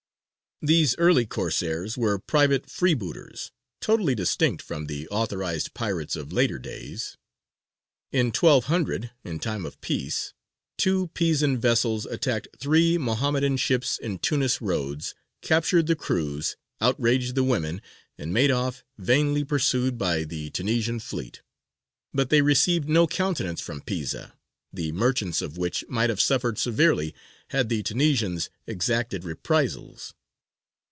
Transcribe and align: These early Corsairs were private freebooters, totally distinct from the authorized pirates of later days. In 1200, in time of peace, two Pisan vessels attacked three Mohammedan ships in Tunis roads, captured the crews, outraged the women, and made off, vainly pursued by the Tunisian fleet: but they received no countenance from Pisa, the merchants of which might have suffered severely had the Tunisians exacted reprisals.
These 0.63 0.95
early 0.99 1.25
Corsairs 1.25 1.97
were 1.97 2.19
private 2.19 2.67
freebooters, 2.69 3.49
totally 3.79 4.13
distinct 4.13 4.61
from 4.61 4.85
the 4.85 5.07
authorized 5.07 5.73
pirates 5.73 6.15
of 6.15 6.31
later 6.31 6.59
days. 6.59 7.17
In 8.11 8.27
1200, 8.27 9.09
in 9.23 9.39
time 9.39 9.65
of 9.65 9.81
peace, 9.81 10.35
two 10.77 11.07
Pisan 11.15 11.57
vessels 11.59 12.05
attacked 12.05 12.47
three 12.59 12.99
Mohammedan 12.99 13.57
ships 13.57 13.97
in 13.97 14.19
Tunis 14.19 14.61
roads, 14.61 15.15
captured 15.41 15.87
the 15.87 15.95
crews, 15.95 16.55
outraged 16.79 17.33
the 17.33 17.43
women, 17.43 17.81
and 18.19 18.31
made 18.31 18.51
off, 18.51 18.83
vainly 18.99 19.43
pursued 19.43 19.97
by 19.97 20.23
the 20.23 20.51
Tunisian 20.51 20.99
fleet: 20.99 21.41
but 22.13 22.29
they 22.29 22.43
received 22.43 22.87
no 22.87 23.07
countenance 23.07 23.61
from 23.61 23.81
Pisa, 23.81 24.35
the 24.71 24.91
merchants 24.91 25.41
of 25.41 25.57
which 25.57 25.83
might 25.89 26.11
have 26.11 26.21
suffered 26.21 26.59
severely 26.59 27.15
had 27.47 27.67
the 27.67 27.81
Tunisians 27.81 28.51
exacted 28.67 29.23
reprisals. 29.23 30.13